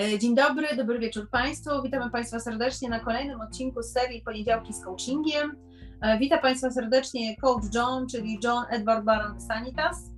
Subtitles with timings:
[0.00, 1.82] E, dzień dobry, dobry wieczór Państwu.
[1.82, 5.56] Witamy Państwa serdecznie na kolejnym odcinku serii Poniedziałki z Coachingiem.
[6.02, 10.10] E, witam Państwa serdecznie coach John, czyli John Edward Baron Sanitas.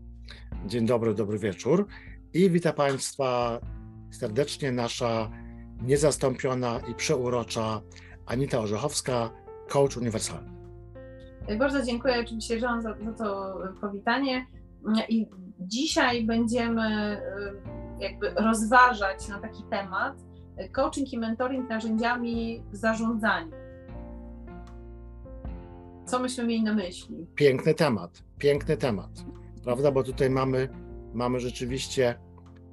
[0.66, 1.86] Dzień dobry, dobry wieczór.
[2.34, 3.60] I witam Państwa
[4.10, 5.30] serdecznie nasza
[5.82, 7.80] niezastąpiona i przeurocza
[8.26, 9.30] Anita Orzechowska,
[9.68, 10.52] coach uniwersalny.
[11.46, 14.46] E, bardzo dziękuję oczywiście John za, za to powitanie.
[15.08, 15.26] I
[15.60, 17.20] dzisiaj będziemy
[18.02, 20.16] jakby rozważać na taki temat
[20.72, 23.52] coaching i mentoring narzędziami w zarządzaniu.
[26.06, 27.26] Co myśmy mieli na myśli?
[27.34, 29.10] Piękny temat, piękny temat,
[29.64, 29.92] prawda?
[29.92, 30.68] Bo tutaj mamy,
[31.14, 32.14] mamy rzeczywiście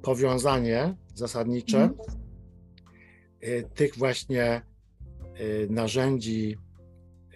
[0.02, 1.94] powiązanie zasadnicze mm.
[3.74, 4.62] tych właśnie
[5.40, 6.56] y, narzędzi,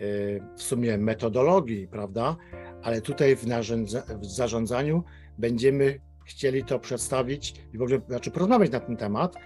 [0.01, 2.37] y, w sumie metodologii, prawda?
[2.83, 3.45] Ale tutaj w,
[4.21, 5.05] w zarządzaniu
[5.39, 9.37] będziemy chcieli to przedstawić i w ogóle znaczy porozmawiać na ten temat,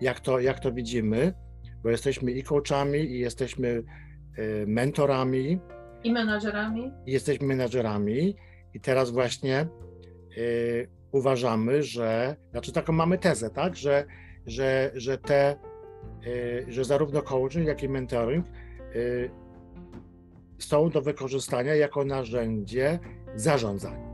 [0.00, 1.34] jak to, jak to widzimy,
[1.82, 5.60] bo jesteśmy i coachami, i jesteśmy y, mentorami.
[6.04, 6.92] I menadżerami.
[7.06, 8.36] I jesteśmy menadżerami.
[8.74, 9.66] I teraz właśnie
[10.36, 14.06] y, uważamy, że, znaczy taką mamy tezę, tak, że,
[14.46, 15.56] że, że te,
[16.26, 18.46] y, że zarówno coaching, jak i mentoring
[18.94, 19.30] y,
[20.58, 22.98] są do wykorzystania jako narzędzie
[23.34, 24.08] zarządzania.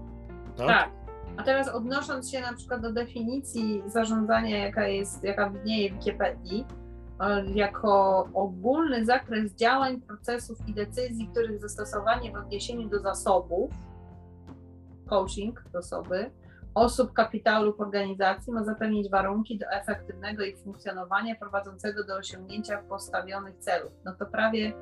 [0.56, 0.67] Tak?
[0.67, 1.03] tak.
[1.36, 6.66] A teraz odnosząc się na przykład do definicji zarządzania, jaka jest, jaka widnieje w Wikipedii,
[7.20, 13.70] e, jako ogólny zakres działań, procesów i decyzji, których zastosowanie w odniesieniu do zasobów,
[15.08, 16.30] coaching osoby,
[16.74, 23.58] osób, kapitału lub organizacji ma zapewnić warunki do efektywnego ich funkcjonowania prowadzącego do osiągnięcia postawionych
[23.58, 23.92] celów.
[24.05, 24.72] No to prawie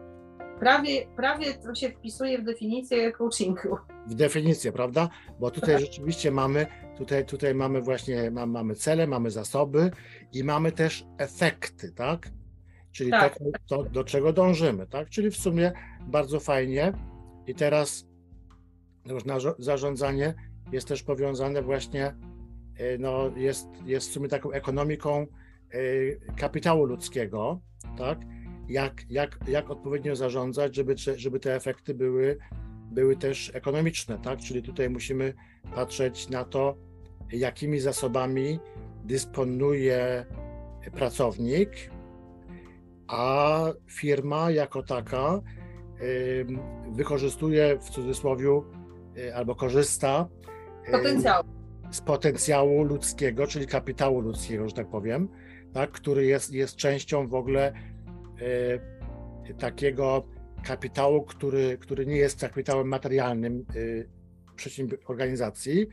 [0.63, 3.77] prawie, prawie to się wpisuje w definicję coachingu.
[4.07, 5.09] W definicję, prawda?
[5.41, 5.81] Bo tutaj tak.
[5.81, 9.91] rzeczywiście mamy, tutaj, tutaj mamy właśnie, mamy cele, mamy zasoby
[10.33, 12.31] i mamy też efekty, tak?
[12.93, 13.39] Czyli tak.
[13.39, 15.09] to, to, do czego dążymy, tak?
[15.11, 15.73] Czyli w sumie
[16.07, 16.93] bardzo fajnie.
[17.47, 18.07] I teraz
[19.59, 20.35] zarządzanie
[20.73, 22.07] jest też powiązane właśnie,
[22.77, 25.27] e, no jest, jest w sumie taką ekonomiką
[25.71, 25.79] e,
[26.37, 27.61] kapitału ludzkiego,
[27.99, 28.19] tak?
[28.73, 32.39] Jak, jak, jak odpowiednio zarządzać, żeby, żeby te efekty były,
[32.91, 34.39] były też ekonomiczne, tak?
[34.39, 35.35] Czyli tutaj musimy
[35.75, 36.77] patrzeć na to,
[37.33, 38.59] jakimi zasobami
[39.05, 40.27] dysponuje
[40.93, 41.71] pracownik,
[43.09, 45.41] a firma jako taka
[46.93, 48.63] wykorzystuje w cudzysłowie
[49.19, 50.29] y, albo korzysta
[50.93, 51.45] Potencjał.
[51.91, 55.29] z potencjału ludzkiego, czyli kapitału ludzkiego, że tak powiem,
[55.73, 57.73] tak, który jest, jest częścią w ogóle
[59.59, 60.25] takiego
[60.65, 64.09] kapitału, który, który nie jest kapitałem materialnym y,
[65.07, 65.87] organizacji,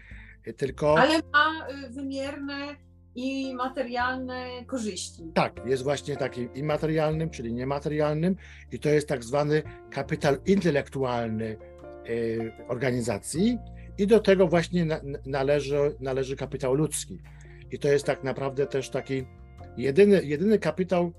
[0.48, 1.00] y, tylko.
[1.00, 2.76] Ale ma wymierne
[3.16, 5.24] i materialne korzyści.
[5.34, 8.36] Tak, jest właśnie takim immaterialnym, czyli niematerialnym,
[8.72, 11.58] i to jest tak zwany kapitał intelektualny
[12.68, 13.58] organizacji,
[14.00, 14.86] i do tego właśnie
[15.26, 17.22] należy, należy kapitał ludzki.
[17.72, 19.26] I to jest tak naprawdę też taki
[19.78, 21.14] jedyny, jedyny kapitał,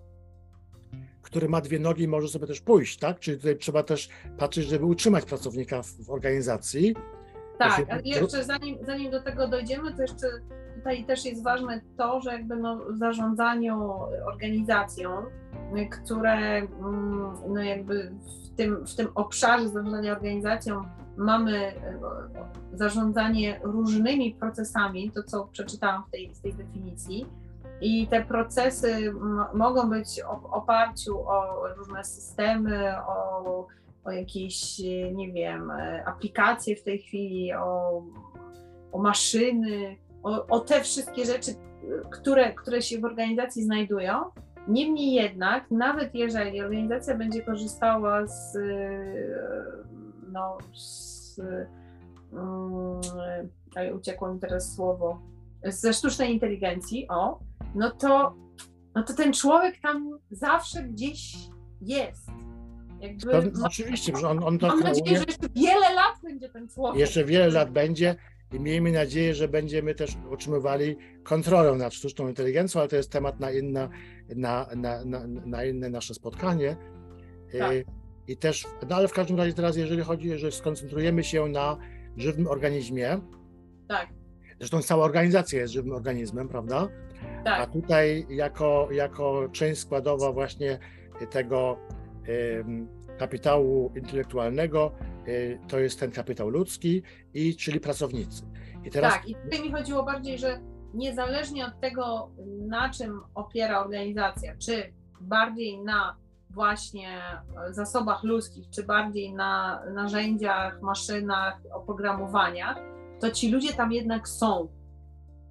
[1.31, 3.19] który ma dwie nogi i może sobie też pójść, tak?
[3.19, 4.09] Czyli tutaj trzeba też
[4.39, 6.97] patrzeć, żeby utrzymać pracownika w, w organizacji.
[7.59, 10.27] Tak, jeszcze zanim, zanim do tego dojdziemy, to jeszcze
[10.77, 13.91] tutaj też jest ważne to, że jakby no w zarządzaniu
[14.33, 15.11] organizacją,
[15.91, 20.85] które mm, no jakby w tym, w tym obszarze zarządzania organizacją
[21.17, 21.75] mamy e,
[22.73, 27.27] zarządzanie różnymi procesami, to co przeczytałam w tej, w tej definicji,
[27.81, 29.13] i te procesy
[29.55, 33.67] mogą być w oparciu o różne systemy, o,
[34.05, 34.79] o jakieś,
[35.13, 35.73] nie wiem,
[36.07, 38.03] aplikacje w tej chwili, o,
[38.93, 41.51] o maszyny, o, o te wszystkie rzeczy,
[42.11, 44.25] które, które się w organizacji znajdują.
[44.69, 48.59] Niemniej jednak, nawet jeżeli organizacja będzie korzystała z,
[50.33, 51.41] no, z
[52.33, 53.01] um,
[53.95, 55.21] uciekło mi teraz słowo,
[55.65, 57.39] ze sztucznej inteligencji, o,
[57.75, 58.35] no to,
[58.95, 61.37] no to ten człowiek tam zawsze gdzieś
[61.81, 62.31] jest.
[63.01, 67.01] Jakby, oczywiście, że on, on to Mam nadzieję, że jeszcze wiele lat będzie ten człowiek.
[67.01, 68.17] Jeszcze wiele lat będzie
[68.53, 73.41] i miejmy nadzieję, że będziemy też utrzymywali kontrolę nad sztuczną inteligencją, ale to jest temat
[73.41, 73.89] na, inna,
[74.37, 76.77] na, na, na, na inne nasze spotkanie.
[77.59, 77.73] Tak.
[78.29, 81.77] I też, no ale w każdym razie teraz, jeżeli chodzi, że skoncentrujemy się na
[82.17, 83.21] żywym organizmie,
[83.89, 84.09] tak.
[84.61, 86.89] Zresztą cała organizacja jest żywym organizmem, prawda?
[87.45, 87.61] Tak.
[87.61, 90.79] A tutaj jako, jako część składowa właśnie
[91.31, 91.79] tego
[93.19, 94.93] kapitału intelektualnego
[95.29, 97.03] y, to jest ten kapitał ludzki,
[97.35, 98.43] i czyli pracownicy.
[98.85, 99.13] I teraz...
[99.13, 100.61] Tak, i tutaj mi chodziło bardziej, że
[100.95, 102.31] niezależnie od tego,
[102.69, 106.17] na czym opiera organizacja, czy bardziej na
[106.51, 107.23] właśnie
[107.71, 112.77] zasobach ludzkich, czy bardziej na narzędziach, maszynach, oprogramowaniach,
[113.21, 114.69] to ci ludzie tam jednak są.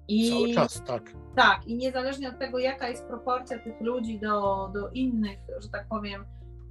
[0.08, 1.02] I, Cały czas, tak.
[1.36, 5.88] Tak, i niezależnie od tego, jaka jest proporcja tych ludzi do, do innych, że tak
[5.88, 6.24] powiem,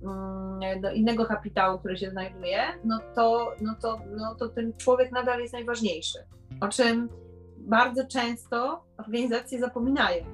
[0.03, 5.11] mm, do innego kapitału, który się znajduje, no to, no, to, no to ten człowiek
[5.11, 6.19] nadal jest najważniejszy.
[6.61, 7.09] O czym
[7.57, 10.25] bardzo często organizacje zapominają.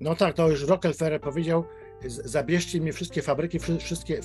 [0.00, 1.64] No tak, to już Rockefeller powiedział,
[2.06, 4.20] zabierzcie mi wszystkie fabryki, wszystkie,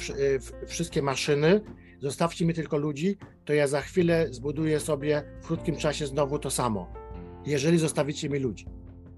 [0.67, 1.61] wszystkie maszyny,
[2.03, 6.51] zostawcie mi tylko ludzi, to ja za chwilę zbuduję sobie w krótkim czasie znowu to
[6.51, 6.94] samo,
[7.45, 8.65] jeżeli zostawicie mi ludzi.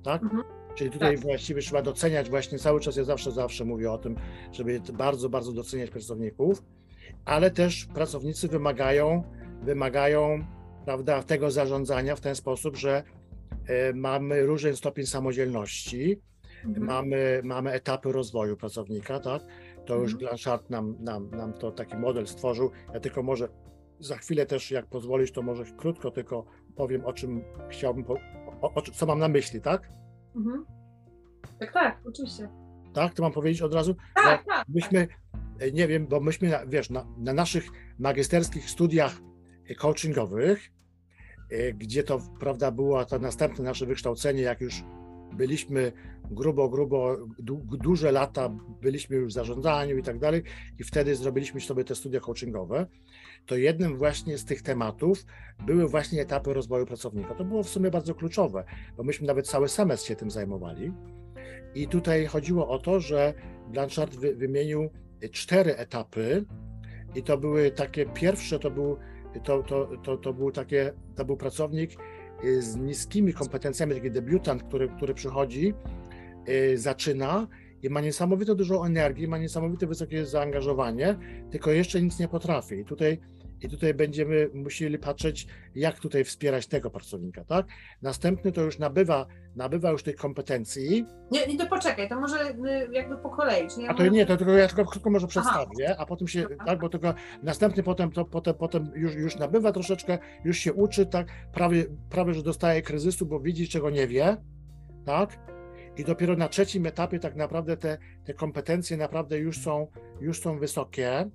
[0.04, 0.24] Tak?
[0.24, 0.44] Mhm.
[0.76, 1.24] Czyli tutaj tak.
[1.24, 4.16] właściwie trzeba doceniać właśnie cały czas, ja zawsze, zawsze mówię o tym,
[4.52, 6.64] żeby bardzo, bardzo doceniać pracowników,
[7.26, 9.24] ale też pracownicy wymagają,
[9.64, 10.46] wymagają
[10.86, 13.04] prawda, tego zarządzania w ten sposób, że
[13.68, 16.22] e, mamy różny stopień samodzielności,
[16.66, 16.86] mhm.
[16.86, 19.44] mamy, mamy etapy rozwoju pracownika, tak?
[19.86, 20.20] To już mhm.
[20.20, 22.72] Blanchard nam, nam, nam to taki model stworzył.
[22.94, 23.50] Ja tylko może
[24.00, 26.46] za chwilę też, jak pozwolisz, to może krótko tylko
[26.76, 28.14] powiem, o czym chciałbym, po,
[28.62, 29.90] o, o, co mam na myśli, tak?
[30.36, 30.66] Mhm.
[31.60, 32.50] Tak, tak, oczywiście.
[32.94, 33.96] Tak, to mam powiedzieć od razu?
[34.16, 34.66] Tak, tak.
[34.70, 35.08] Myśmy,
[35.60, 37.66] e, nie wiem, bo myśmy, wiesz, na, na naszych
[38.00, 39.22] magisterskich studiach
[39.78, 40.72] coachingowych,
[41.52, 44.84] e, gdzie to, prawda, było to następne nasze wykształcenie, jak już
[45.38, 45.92] byliśmy
[46.32, 48.50] grubo, grubo, du, duże lata
[48.82, 50.44] byliśmy już w zarządzaniu i tak dalej
[50.80, 52.88] i wtedy zrobiliśmy sobie te studia coachingowe,
[53.46, 55.26] to jednym właśnie z tych tematów
[55.66, 57.36] były właśnie etapy rozwoju pracownika.
[57.36, 58.64] To było w sumie bardzo kluczowe,
[58.98, 60.92] bo myśmy nawet cały semestr się tym zajmowali
[61.76, 63.34] i tutaj chodziło o to, że
[63.68, 64.90] Blanchard wy, wymienił
[65.32, 66.46] cztery etapy
[67.16, 68.98] i to były takie pierwsze, to był
[69.44, 71.92] to, to, to, to był takie, to był pracownik
[72.60, 75.74] z niskimi kompetencjami, taki debiutant, który, który przychodzi,
[76.48, 77.48] yy, zaczyna
[77.84, 81.16] i ma niesamowite dużo energii, ma niesamowite wysokie zaangażowanie,
[81.52, 82.76] tylko jeszcze nic nie potrafi.
[82.76, 83.20] I tutaj
[83.66, 87.66] i tutaj będziemy musieli patrzeć, jak tutaj wspierać tego pracownika, tak?
[88.02, 89.26] Następny to już nabywa,
[89.56, 91.06] nabywa już tych kompetencji.
[91.32, 93.68] Nie, nie to poczekaj, to może y, jakby po kolei.
[93.78, 93.90] Nie?
[93.90, 96.90] A to nie, to tylko ja tylko krótko może przedstawię, a potem się, tak, bo
[96.90, 97.14] tylko
[97.44, 102.34] następny potem, to, potem, potem już, już nabywa troszeczkę, już się uczy, tak, prawie, prawie,
[102.34, 104.38] że dostaje kryzysu, bo widzi, czego nie wie,
[105.06, 105.40] tak?
[105.98, 109.88] I dopiero na trzecim etapie tak naprawdę te, te kompetencje naprawdę już są,
[110.22, 111.30] już są wysokie.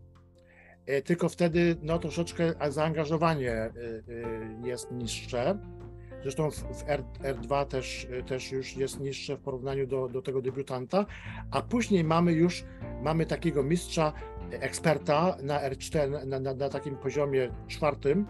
[0.91, 3.71] E, tylko wtedy no, troszeczkę zaangażowanie e,
[4.65, 5.59] e, jest niższe.
[6.23, 11.07] Zresztą w R, R2 też, też już jest niższe w porównaniu do, do tego debiutanta,
[11.51, 12.65] a później mamy już
[13.03, 14.13] mamy takiego mistrza,
[14.51, 18.27] eksperta na R4, na, na, na takim poziomie czwartym,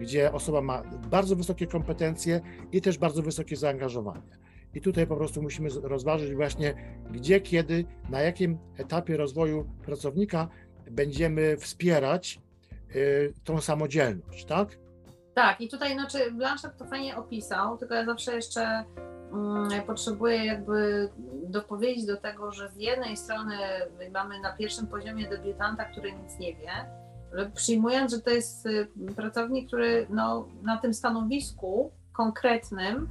[0.00, 2.40] gdzie osoba ma bardzo wysokie kompetencje
[2.72, 4.38] i też bardzo wysokie zaangażowanie.
[4.74, 6.74] I tutaj po prostu musimy rozważyć właśnie,
[7.10, 10.48] gdzie, kiedy, na jakim etapie rozwoju pracownika
[10.90, 12.40] będziemy wspierać
[12.94, 14.68] y, tą samodzielność, tak?
[15.34, 18.84] Tak, i tutaj znaczy Blanchard to fajnie opisał, tylko ja zawsze jeszcze
[19.32, 21.08] um, potrzebuję jakby
[21.46, 23.56] dopowiedzieć do tego, że z jednej strony
[24.12, 26.70] mamy na pierwszym poziomie debiutanta, który nic nie wie,
[27.54, 33.08] przyjmując, że to jest y, pracownik, który no, na tym stanowisku konkretnym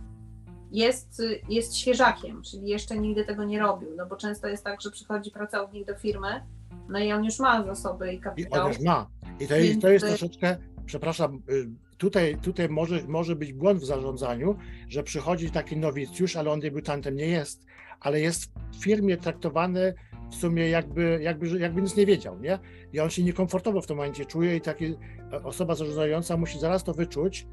[0.71, 4.81] jest, y, jest świeżakiem, czyli jeszcze nigdy tego nie robił, no bo często jest tak,
[4.81, 6.43] że przychodzi pracownik do firmy,
[6.89, 8.61] no i on już ma zasoby i kapitał.
[8.61, 9.07] I on już ma.
[9.39, 13.85] I to jest, to jest troszeczkę, przepraszam, y, tutaj, tutaj może, może być błąd w
[13.85, 14.57] zarządzaniu,
[14.87, 17.65] że przychodzi taki nowicjusz, ale on debiutantem nie jest,
[17.99, 19.93] ale jest w firmie traktowany
[20.31, 22.59] w sumie jakby, jakby, jakby nic nie wiedział, nie?
[22.93, 26.83] I on się niekomfortowo w tym momencie czuje i taka e, osoba zarządzająca musi zaraz
[26.83, 27.47] to wyczuć,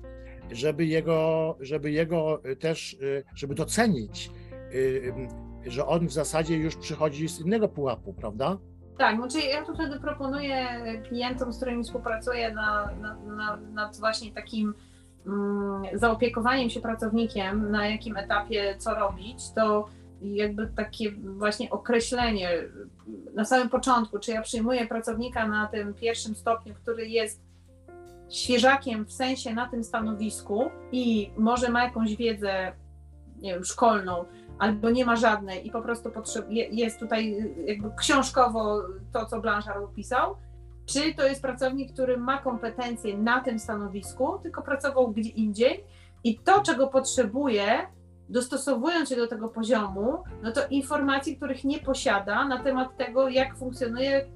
[0.52, 4.30] żeby jego, żeby jego też, y, żeby docenić,
[5.66, 8.58] że on w zasadzie już przychodzi z innego pułapu, prawda?
[8.98, 10.66] Tak, znaczy ja tu wtedy proponuję
[11.08, 14.74] klientom, z którymi współpracuję na, na, na, nad właśnie takim
[15.26, 19.88] mm, zaopiekowaniem się pracownikiem, na jakim etapie co robić, to
[20.22, 22.50] jakby takie właśnie określenie
[23.34, 27.42] na samym początku, czy ja przyjmuję pracownika na tym pierwszym stopniu, który jest
[28.30, 32.72] świeżakiem w sensie na tym stanowisku i może ma jakąś wiedzę
[33.40, 34.24] nie wiem, szkolną,
[34.58, 36.10] albo nie ma żadnej i po prostu
[36.50, 38.82] jest tutaj jakby książkowo
[39.12, 40.36] to, co Blanchard opisał,
[40.86, 45.84] czy to jest pracownik, który ma kompetencje na tym stanowisku, tylko pracował gdzie indziej
[46.24, 47.86] i to, czego potrzebuje,
[48.28, 53.56] dostosowując się do tego poziomu, no to informacji, których nie posiada na temat tego, jak
[53.56, 54.26] funkcjonuje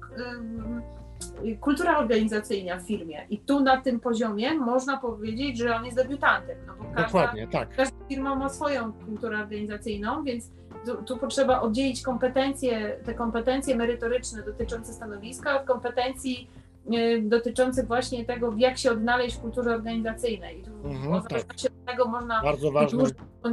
[1.61, 3.25] kultura organizacyjna w firmie.
[3.29, 6.57] I tu na tym poziomie można powiedzieć, że on jest debiutantem.
[6.67, 7.75] No bo każda, Dokładnie, tak.
[7.75, 10.51] każda firma ma swoją kulturę organizacyjną, więc
[10.85, 16.49] tu, tu, potrzeba oddzielić kompetencje, te kompetencje merytoryczne dotyczące stanowiska od kompetencji
[16.93, 20.59] y, dotyczących właśnie tego, jak się odnaleźć w kulturze organizacyjnej.
[20.59, 21.29] I tu Mhm, tak.
[21.31, 23.03] zależności od tego można Bardzo ważne.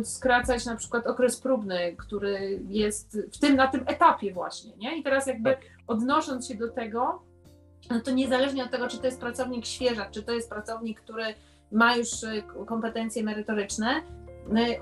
[0.05, 4.99] skracać na przykład okres próbny, który jest w tym, na tym etapie właśnie, nie?
[4.99, 5.61] I teraz jakby Tak.
[5.87, 7.23] odnosząc się do tego,
[7.91, 11.25] no to niezależnie od tego, czy to jest pracownik świeżak, czy to jest pracownik, który
[11.73, 14.03] ma już y, kompetencje merytoryczne,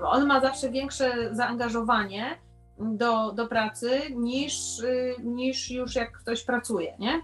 [0.03, 2.37] on ma zawsze większe zaangażowanie
[2.79, 7.21] do, do pracy niż, y, niż już jak ktoś pracuje, nie?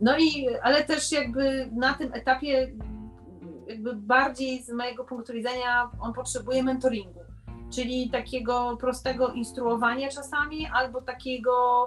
[0.00, 2.72] No i, ale też jakby na tym etapie
[3.66, 7.20] jakby bardziej z mojego punktu widzenia on potrzebuje mentoringu,
[7.74, 11.86] czyli takiego prostego instruowania czasami, albo takiego,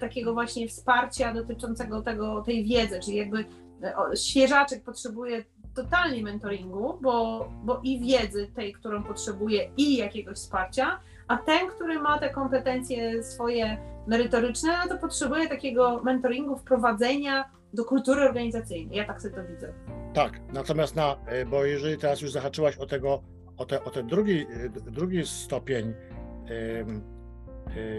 [0.00, 3.44] takiego właśnie wsparcia dotyczącego tego, tej wiedzy, czyli jakby
[3.82, 5.44] e, świeżaczek potrzebuje
[5.74, 11.98] totalnie mentoringu, bo, bo i wiedzy tej, którą potrzebuje i jakiegoś wsparcia, a ten, który
[11.98, 18.98] ma te kompetencje swoje merytoryczne, no to potrzebuje takiego mentoringu, wprowadzenia do kultury organizacyjnej.
[18.98, 19.72] Ja tak sobie to widzę.
[20.14, 23.22] Tak, natomiast na, y, bo jeżeli teraz już zahaczyłaś o tego,
[23.56, 25.94] o, te, o ten drugi, drugi stopień.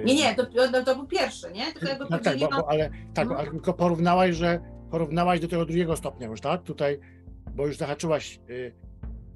[0.05, 1.73] Nie, nie, to, to, to był pierwszy, nie?
[1.73, 2.61] Tylko jakby No tak, bo, podzieliłam.
[2.61, 3.39] bo, ale tak, Mhm.
[3.39, 4.59] ale tylko porównałaś, że
[4.91, 6.63] porównałaś do tego drugiego stopnia już, tak?
[6.63, 6.99] Tutaj,
[7.55, 8.73] bo już zahaczyłaś, y,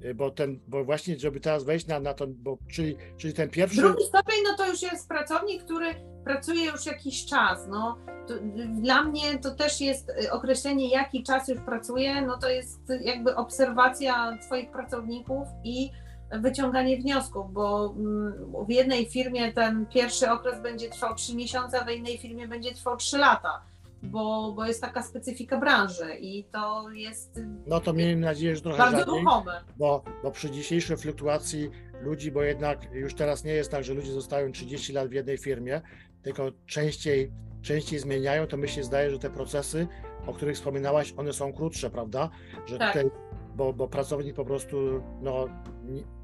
[0.04, 3.48] y, bo ten, bo właśnie, żeby teraz wejść na, na to, bo czyli, czyli ten
[3.50, 3.80] pierwszy.
[3.80, 5.86] Drugi stopień, no to już jest pracownik, który
[6.24, 7.66] pracuje już jakiś czas.
[7.68, 8.34] No, to,
[8.68, 13.36] dla mnie to też jest y, określenie, jaki czas już pracuje, no to jest jakby
[13.36, 15.90] obserwacja Twoich pracowników i
[16.32, 18.34] wyciąganie wniosków, bo mm,
[18.66, 22.74] w jednej firmie ten pierwszy okres będzie trwał 3 miesiące, a w innej firmie będzie
[22.74, 23.62] trwał 3 lata,
[24.02, 28.78] bo, bo jest taka specyfika branży i to jest No to miejmy nadzieję, że trochę
[28.78, 29.60] bardzo rzadziej, ruchome.
[29.76, 34.12] bo, bo przy dzisiejszej fluktuacji ludzi, bo jednak już teraz nie jest tak, że ludzie
[34.12, 35.80] zostają 30 lat w jednej firmie,
[36.22, 39.86] tylko częściej, częściej zmieniają, to mi się zdaje, że te procesy,
[40.26, 42.30] o których wspominałaś, one są krótsze, prawda?
[42.66, 42.92] Że Tak.
[42.92, 43.10] tutaj,
[43.54, 45.48] bo, bo pracownik po prostu no,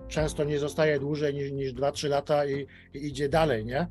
[0.09, 3.87] często nie zostaje dłużej niż, niż 2-3 lata i, i idzie dalej, nie?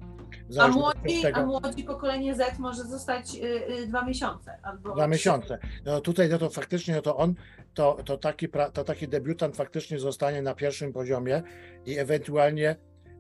[0.60, 3.44] A młodzi, a młodzi pokolenie Z może zostać y,
[3.84, 5.60] y, dwa miesiące albo Dwa miesiące.
[5.86, 7.36] No tutaj no to faktycznie no to on,
[7.74, 11.44] to, to, taki, pra- to taki debiutant faktycznie zostanie na pierwszym poziomie
[11.86, 12.76] i ewentualnie,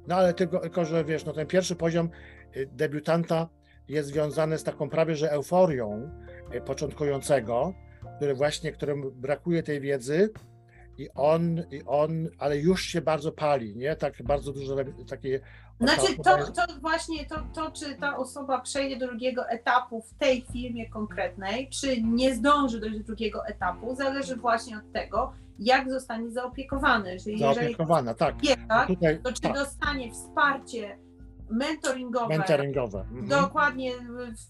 [0.07, 2.09] no ale tylko, tylko że wiesz, no ten pierwszy poziom
[2.55, 3.49] y, debiutanta
[3.87, 6.09] jest związany z taką prawie że euforią
[6.55, 7.73] y, początkującego,
[8.19, 10.29] który właśnie, któremu brakuje tej wiedzy
[10.97, 13.95] i on, i on, ale już się bardzo pali, nie?
[13.95, 14.75] Tak bardzo dużo
[15.09, 15.39] takie
[15.79, 20.45] Znaczy to, to właśnie to, to, czy ta osoba przejdzie do drugiego etapu w tej
[20.53, 26.31] firmie konkretnej, czy nie zdąży dojść do drugiego etapu, zależy właśnie od tego, jak zostanie
[26.31, 27.17] zaopiekowany.
[27.23, 28.41] Czyli zaopiekowana, tak.
[28.41, 30.99] wie, tak, Tutaj to czy tak, dostanie wsparcie
[31.49, 32.99] mentoringowe, mentoringowe.
[32.99, 33.27] Mhm.
[33.27, 33.91] dokładnie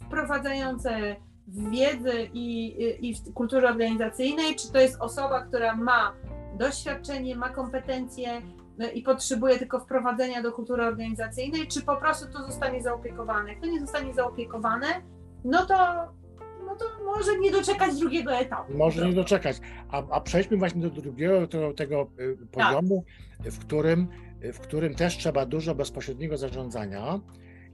[0.05, 1.15] wprowadzające
[1.49, 6.13] w wiedzę i, i w kulturze organizacyjnej, czy to jest osoba, która ma
[6.57, 8.41] doświadczenie, ma kompetencje
[8.79, 13.49] no i potrzebuje tylko wprowadzenia do kultury organizacyjnej, czy po prostu to zostanie zaopiekowane.
[13.49, 14.87] Jak to nie zostanie zaopiekowane,
[15.43, 15.75] no to,
[16.65, 18.73] no to może nie doczekać drugiego etapu.
[18.77, 19.57] Może nie doczekać.
[19.91, 23.03] A, a przejdźmy właśnie do drugiego tego, tego y, poziomu,
[23.39, 24.07] w, którym,
[24.53, 27.19] w którym też trzeba dużo bezpośredniego zarządzania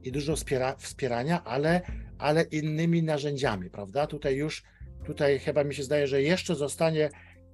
[0.03, 1.82] i dużo wspiera, wspierania, ale,
[2.19, 4.07] ale innymi narzędziami, prawda?
[4.07, 4.63] Tutaj już,
[5.05, 7.10] tutaj chyba mi się zdaje, że jeszcze zostanie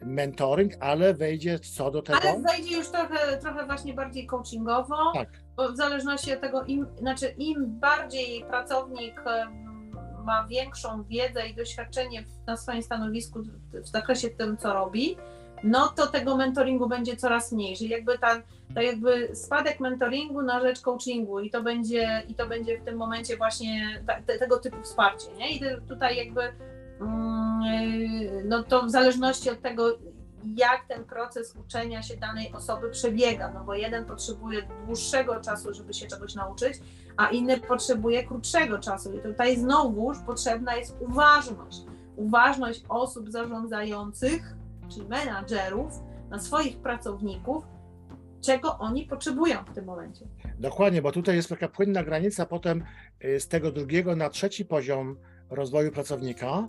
[0.06, 2.20] mentoring, ale wejdzie co do tego?
[2.22, 5.30] Ale wejdzie już trochę, trochę właśnie bardziej coachingowo, Tak.
[5.56, 9.22] bo w zależności od tego, im, znaczy im bardziej pracownik
[10.26, 15.18] ma większą wiedzę i doświadczenie na swoim stanowisku w zakresie tym, co robi,
[15.64, 18.42] no to tego mentoringu będzie coraz mniej, czyli jakby ten,
[18.84, 23.38] jakby spadek mentoringu na rzecz coachingu i to będzie, i to będzie w tym momencie
[23.38, 25.56] właśnie te, tego typu wsparcie, nie?
[25.56, 26.42] I te, tutaj jakby
[27.02, 29.98] mm, yy, no to w zależności od tego,
[30.56, 35.94] jak ten proces uczenia się danej osoby przebiega, no bo jeden potrzebuje dłuższego czasu, żeby
[35.94, 36.80] się czegoś nauczyć,
[37.18, 39.14] a inny potrzebuje krótszego czasu.
[39.14, 41.82] I tutaj znowuż potrzebna jest uważność.
[42.16, 44.56] Uważność osób zarządzających,
[44.94, 45.94] czyli menadżerów,
[46.30, 47.64] na swoich pracowników,
[48.42, 50.26] czego oni potrzebują w tym momencie.
[50.60, 52.84] Dokładnie, bo tutaj jest taka płynna granica potem
[53.26, 55.18] y, z tego drugiego na trzeci poziom
[55.50, 56.68] rozwoju pracownika,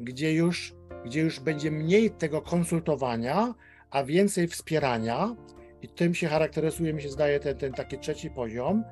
[0.00, 3.54] gdzie już, gdzie już będzie mniej tego konsultowania,
[3.90, 5.36] a więcej wspierania.
[5.82, 8.84] I tym się charakteryzuje, mi się zdaje, ten, ten taki trzeci poziom,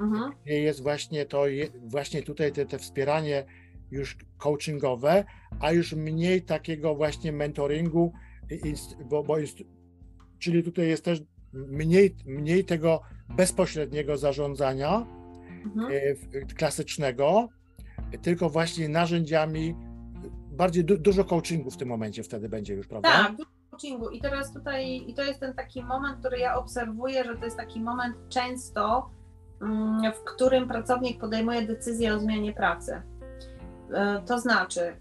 [0.00, 0.32] Mhm.
[0.44, 1.44] gdzie jest właśnie to,
[1.84, 3.44] właśnie tutaj te, te wspieranie
[3.90, 5.24] już coachingowe,
[5.60, 8.12] a już mniej takiego właśnie mentoringu,
[9.04, 9.58] bo, bo jest,
[10.38, 15.06] czyli tutaj jest też mniej, mniej tego bezpośredniego zarządzania
[15.64, 15.92] mhm.
[16.42, 17.48] E, klasycznego,
[18.22, 19.74] tylko właśnie narzędziami,
[20.50, 23.08] bardziej du, dużo coachingu w tym momencie wtedy będzie już, prawda?
[23.08, 27.24] Tak, dużo coachingu i teraz tutaj, i to jest ten taki moment, który ja obserwuję,
[27.24, 29.10] że to jest taki moment często,
[29.62, 33.02] mm, w którym pracownik podejmuje decyzję o zmianie pracy.
[33.94, 34.96] E, to znaczy,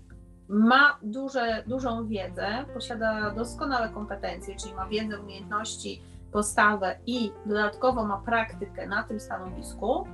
[0.47, 6.01] ma duże, dużą wiedzę, posiada doskonałe kompetencje, czyli ma wiedzę, umiejętności,
[6.31, 10.07] postawę i dodatkowo ma praktykę na tym stanowisku,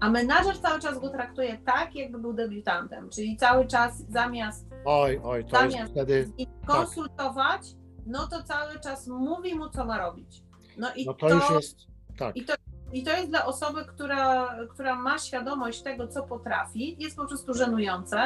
[0.00, 5.20] a menadżer cały czas go traktuje tak, jakby był debiutantem, czyli cały czas zamiast, oj,
[5.24, 6.30] oj, to zamiast jest wtedy...
[6.66, 7.80] konsultować, tak.
[8.06, 10.42] no to cały czas mówi mu, co ma robić.
[10.78, 11.76] No i no to, to już jest,
[12.18, 12.36] tak.
[12.36, 12.54] I to,
[12.92, 17.54] I to jest dla osoby, która, która ma świadomość tego, co potrafi, jest po prostu
[17.54, 18.18] żenujące.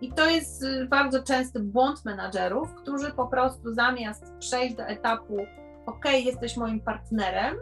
[0.00, 5.36] I to jest y, bardzo częsty błąd menadżerów, którzy po prostu zamiast przejść do etapu,
[5.86, 7.56] OK, jesteś moim partnerem,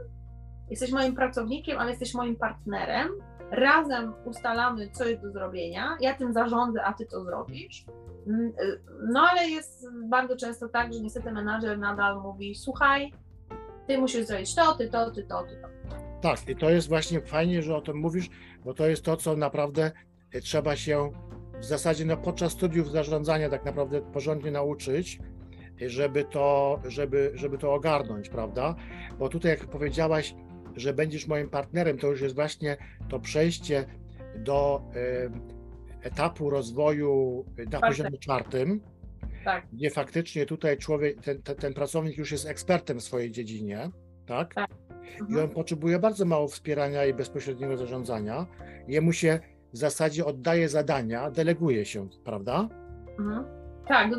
[0.71, 3.09] jesteś moim pracownikiem, ale jesteś moim partnerem,
[3.51, 7.85] razem ustalamy, co jest do zrobienia, ja tym zarządzę, a ty to zrobisz.
[8.27, 8.81] Mm, y,
[9.13, 13.13] no ale jest bardzo często tak, że niestety menadżer nadal mówi, słuchaj,
[13.87, 16.00] ty musisz zrobić to, ty to, ty to, ty to.
[16.21, 18.31] Tak, i to jest właśnie fajnie, że o tym mówisz,
[18.65, 19.93] bo to jest to, co naprawdę
[20.33, 21.12] e, trzeba się
[21.61, 25.19] w zasadzie no, podczas studiów zarządzania tak naprawdę porządnie nauczyć,
[25.83, 28.75] e, żeby to, żeby, żeby to ogarnąć, prawda?
[29.19, 30.35] Bo tutaj, jak powiedziałaś,
[30.77, 32.77] że będziesz moim partnerem, to już jest właśnie
[33.09, 33.85] to przejście
[34.37, 34.83] do
[36.03, 38.81] etapu rozwoju na poziomie czwartym,
[39.45, 39.67] tak.
[39.73, 43.91] gdzie faktycznie tutaj człowiek, ten, ten, ten, pracownik już jest ekspertem w swojej dziedzinie,
[44.27, 44.55] tak?
[44.55, 44.71] tak.
[45.21, 45.38] Mhm.
[45.38, 48.47] I on potrzebuje bardzo mało wspierania i bezpośredniego zarządzania.
[48.88, 49.40] Jemu się
[49.73, 52.69] w zasadzie oddaje zadania, deleguje się, prawda?
[53.19, 53.45] Mhm.
[53.88, 54.11] Tak,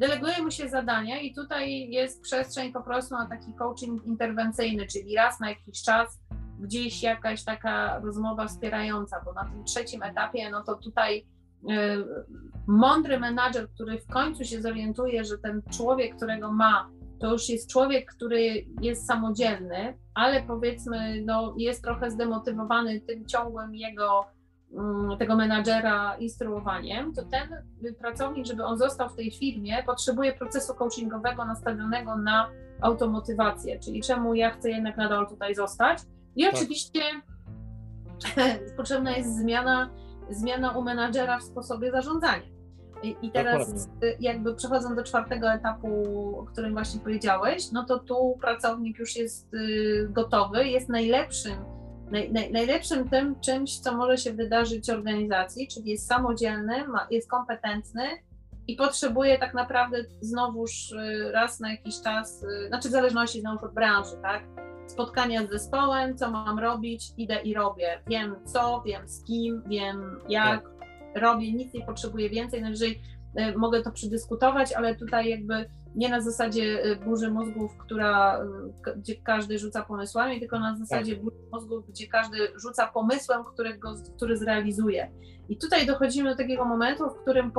[0.00, 5.16] deleguje mu się zadania i tutaj jest przestrzeń po prostu na taki coaching interwencyjny, czyli
[5.16, 6.20] raz na jakiś czas
[6.60, 11.24] gdzieś jakaś taka rozmowa wspierająca, bo na tym trzecim etapie, no to tutaj y,
[12.66, 17.70] mądry menadżer, który w końcu się zorientuje, że ten człowiek, którego ma, to już jest
[17.70, 24.36] człowiek, który jest samodzielny, ale powiedzmy, no, jest trochę zdemotywowany tym ciągłym jego
[24.72, 27.48] Mm, tego menadżera instruowaniem, to ten
[27.98, 32.50] pracownik, żeby on został w tej firmie, potrzebuje procesu coachingowego nastawionego na
[32.80, 35.98] automotywację, czyli czemu ja chcę jednak nadal tutaj zostać.
[36.36, 36.54] I tak.
[36.54, 37.00] oczywiście
[38.76, 39.90] potrzebna jest zmiana,
[40.30, 42.55] zmiana u menadżera w sposobie zarządzania.
[43.02, 44.16] I, I teraz Dokładnie.
[44.20, 45.88] jakby przechodząc do czwartego etapu,
[46.38, 51.76] o którym właśnie powiedziałeś, no to tu pracownik już jest y, gotowy, jest najlepszym
[52.10, 57.30] naj, naj, najlepszym tym czymś, co może się wydarzyć organizacji, czyli jest samodzielny, ma, jest
[57.30, 58.02] kompetentny
[58.66, 63.62] i potrzebuje tak naprawdę znowuż y, raz na jakiś czas, y, znaczy w zależności znowuż
[63.62, 64.42] od branży, tak?
[64.86, 68.02] Spotkania z zespołem, co mam robić, idę i robię.
[68.06, 70.85] Wiem co, wiem z kim, wiem jak, tak.
[71.16, 72.62] Robię, nic nie potrzebuję więcej.
[72.62, 73.00] Najwyżej
[73.40, 78.44] y, mogę to przedyskutować, ale tutaj jakby nie na zasadzie y, burzy mózgów, która,
[78.88, 81.24] y, gdzie każdy rzuca pomysłami, tylko na zasadzie tak.
[81.24, 85.10] burzy mózgów, gdzie każdy rzuca pomysłem, którego, który zrealizuje.
[85.48, 87.52] I tutaj dochodzimy do takiego momentu, w którym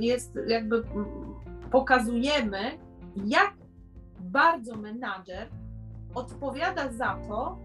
[0.00, 0.82] jest jakby
[1.70, 2.58] pokazujemy,
[3.26, 3.54] jak
[4.20, 5.48] bardzo menadżer
[6.14, 7.58] odpowiada za to,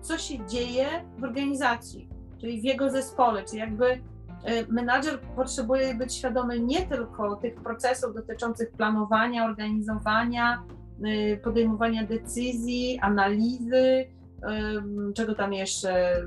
[0.00, 0.86] co się dzieje
[1.18, 2.08] w organizacji,
[2.40, 4.00] czyli w jego zespole, czyli jakby
[4.68, 10.62] menadżer potrzebuje być świadomy nie tylko tych procesów dotyczących planowania, organizowania,
[11.06, 14.06] y, podejmowania decyzji, analizy,
[15.14, 16.22] czego tam jeszcze,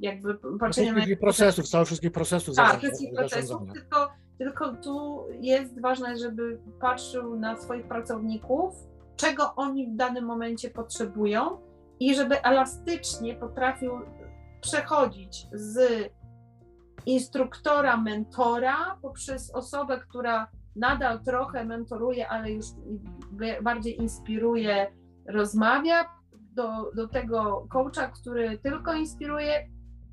[0.00, 0.96] jakby patrzenia na...
[0.96, 2.56] Wszystkich procesów, całych wszystkich procesów.
[2.56, 8.74] Tak, wszystkich procesów, tylko, tylko tu jest ważne, żeby patrzył na swoich pracowników,
[9.16, 11.58] czego oni w danym momencie potrzebują
[12.00, 13.92] i żeby elastycznie potrafił
[14.60, 16.08] przechodzić z
[17.06, 22.66] instruktora, mentora, poprzez osobę, która nadal trochę mentoruje, ale już
[23.62, 24.92] bardziej inspiruje,
[25.28, 29.68] rozmawia, do, do tego coacha, który tylko inspiruje,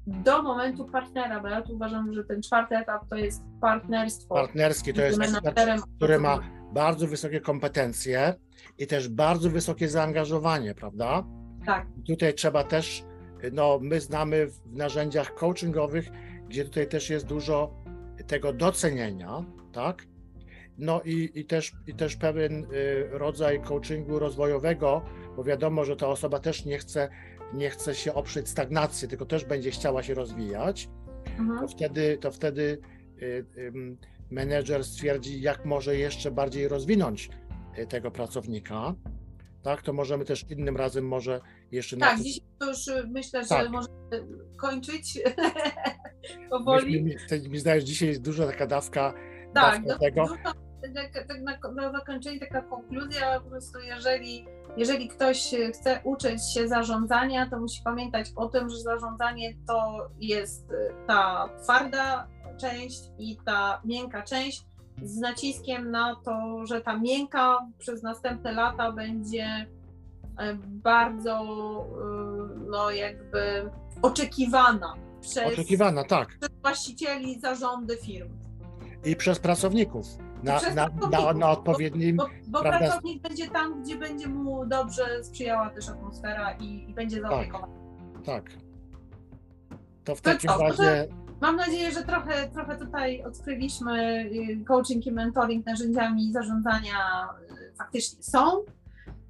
[0.08, 4.36] do momentu partnera, bo ja tu uważam, że ten czwarty etap to jest partnerstwo.
[4.36, 6.40] Partnerski to jest ekspert, który ma
[6.74, 8.34] bardzo wysokie kompetencje
[8.78, 11.24] i też bardzo wysokie zaangażowanie, prawda?
[11.66, 11.88] Tak.
[12.08, 13.04] Tutaj trzeba też,
[13.52, 16.10] no my znamy w narzędziach coachingowych
[16.52, 17.74] gdzie tutaj też jest dużo
[18.28, 20.06] tego docenienia, tak?
[20.78, 22.68] No i, i, też, i też pewien y,
[23.12, 25.02] rodzaj coachingu rozwojowego,
[25.36, 27.10] bo wiadomo, że ta osoba też nie chce,
[27.54, 30.90] nie chce się oprzeć stagnacji, tylko też będzie chciała się rozwijać,
[31.40, 31.60] mhm.
[31.60, 32.78] to wtedy, to wtedy
[33.22, 33.46] y,
[34.32, 37.30] menedżer stwierdzi, jak może jeszcze bardziej rozwinąć
[37.78, 38.96] y, tego pracownika,
[39.64, 43.44] tak, to możemy też innym razem może jeszcze na Tak, to- dzisiaj to już myślę,
[43.44, 43.70] że Tak.
[43.70, 45.20] możemy kończyć
[46.50, 47.04] powoli.
[47.04, 47.16] Mi,
[47.50, 49.14] mi zdaje, że dzisiaj jest duża taka dawka,
[49.54, 50.22] Tak, dawka do, tego.
[50.22, 54.46] dużo, tak, tak na, na zakończenie taka konkluzja, po prostu jeżeli,
[54.78, 60.72] jeżeli ktoś chce uczyć się zarządzania, to musi pamiętać o tym, że zarządzanie to jest
[60.72, 60.76] y,
[61.08, 64.66] ta twarda część i ta miękka część
[65.04, 69.46] z naciskiem na to, że ta miękka przez następne lata będzie
[70.38, 71.42] e, bardzo
[72.56, 73.70] y, no jakby
[74.02, 76.28] oczekiwana przez, Oczekiwana, tak.
[76.28, 78.30] przez właścicieli zarządy firm.
[79.06, 80.06] I przez pracowników
[80.44, 82.18] na, przez na, na, na odpowiednim.
[82.18, 82.80] Bo, bo Prawda?
[82.80, 87.74] pracownik będzie tam, gdzie będzie mu dobrze sprzyjała też atmosfera i, i będzie zaopiekowany.
[88.26, 88.52] Tak.
[90.04, 91.08] To w To takim co, razie.
[91.42, 98.24] Mam nadzieję, że trochę, trochę tutaj odkryliśmy y, coaching i mentoring narzędziami zarządzania y, faktycznie
[98.24, 98.64] są.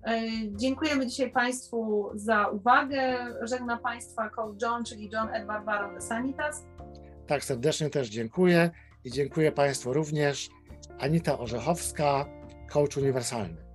[0.08, 3.18] Y, Dziękujemy dzisiaj Państwu za uwagę.
[3.42, 6.66] Żegna Państwa coach John, czyli John Edward Baron de Sanitas.
[7.28, 8.70] Tak, serdecznie też dziękuję
[9.04, 10.50] i dziękuję Państwu również.
[11.00, 12.26] Anita Orzechowska,
[12.70, 13.71] coach uniwersalny.